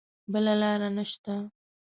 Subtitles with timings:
[0.31, 1.35] بله لاره نه شته.